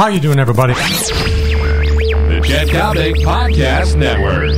[0.00, 0.72] How you doing, everybody?
[0.72, 4.48] The Chet Coppock Podcast Network.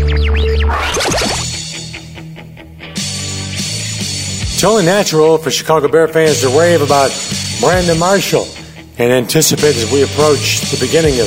[4.53, 7.11] It's only natural for Chicago Bear fans to rave about
[7.59, 8.47] Brandon Marshall
[8.99, 11.26] and anticipate as we approach the beginning of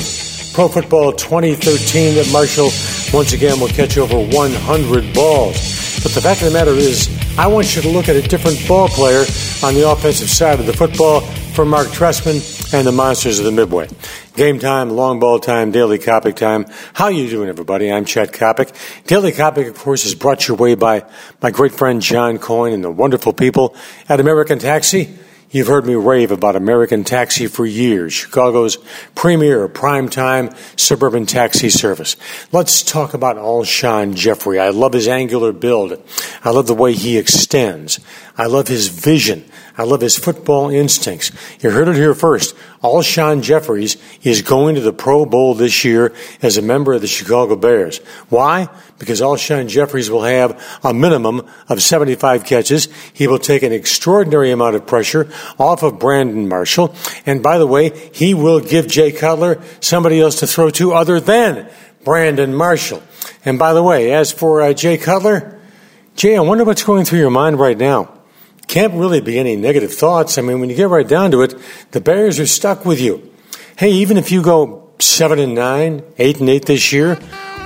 [0.54, 2.70] Pro Football 2013 that Marshall
[3.14, 6.00] once again will catch over 100 balls.
[6.02, 8.66] But the fact of the matter is, I want you to look at a different
[8.66, 9.26] ball player
[9.62, 13.54] on the offensive side of the football for Mark Trestman and the Monsters of the
[13.54, 13.88] Midway.
[14.36, 16.66] Game time, long ball time, daily Coppock time.
[16.94, 17.90] How you doing, everybody?
[17.90, 18.76] I'm Chet Coppock.
[19.08, 21.06] Daily Coppock, of course, is brought your way by
[21.42, 23.78] my great friend John Coyne and the wonderful people
[24.10, 25.18] at American Taxi.
[25.52, 28.78] You've heard me rave about American Taxi for years, Chicago's
[29.16, 32.18] premier primetime suburban taxi service.
[32.52, 34.60] Let's talk about Alshon Jeffery.
[34.60, 35.98] I love his angular build.
[36.44, 38.02] I love the way he extends.
[38.38, 39.50] I love his vision.
[39.78, 41.32] I love his football instincts.
[41.60, 42.56] You heard it here first.
[42.82, 47.08] Alshon Jeffries is going to the Pro Bowl this year as a member of the
[47.08, 47.98] Chicago Bears.
[48.30, 48.70] Why?
[49.00, 52.88] Because Alshon Jeffries will have a minimum of 75 catches.
[53.14, 56.96] He will take an extraordinary amount of pressure off of Brandon Marshall.
[57.26, 61.20] And by the way, he will give Jay Cutler somebody else to throw to other
[61.20, 61.70] than
[62.06, 63.04] Brandon Marshall.
[63.44, 65.60] And by the way, as for uh, Jay Cutler,
[66.16, 68.15] Jay, I wonder what's going through your mind right now
[68.68, 70.38] can't really be any negative thoughts.
[70.38, 71.56] I mean, when you get right down to it,
[71.92, 73.32] the Bears are stuck with you.
[73.78, 77.16] Hey, even if you go seven and nine, eight and eight this year,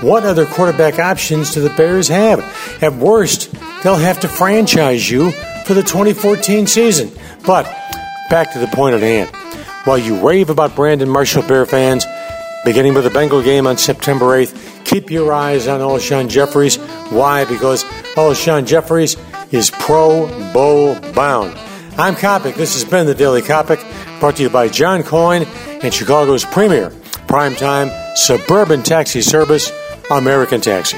[0.01, 2.39] what other quarterback options do the Bears have?
[2.81, 3.51] At worst,
[3.83, 5.31] they'll have to franchise you
[5.65, 7.11] for the 2014 season.
[7.45, 7.65] But
[8.29, 9.29] back to the point at hand.
[9.85, 12.05] While you rave about Brandon Marshall Bear fans,
[12.63, 16.77] beginning with the Bengal game on September 8th, keep your eyes on Alshon Jeffries.
[17.09, 17.45] Why?
[17.45, 17.83] Because
[18.15, 19.15] Alshon Jeffries
[19.51, 21.57] is Pro Bowl bound.
[21.97, 22.55] I'm Coppock.
[22.55, 23.79] This has been the Daily Coppock,
[24.19, 25.43] brought to you by John Coyne
[25.83, 26.91] and Chicago's premier
[27.27, 29.71] primetime suburban taxi service,
[30.11, 30.97] American Taxi.